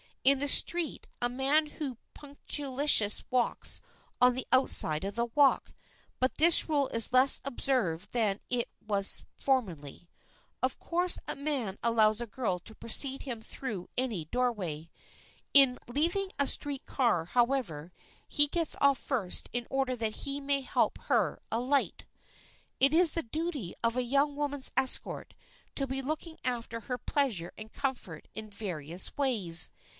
[0.23, 3.81] In the street a man who is punctilious walks
[4.19, 5.73] on the outside of the walk,
[6.19, 10.09] but this rule is less observed than it was formerly.
[10.63, 14.89] Of course, a man allows a girl to precede him through any doorway.
[15.53, 17.91] In leaving a street car, however,
[18.27, 22.05] he gets off first in order that he may help her alight.
[22.05, 25.33] [Sidenote: A YOUNG WOMAN'S ESCORT] It is the duty of a young woman's escort
[25.75, 29.71] to be looking after her pleasure and comfort in various ways.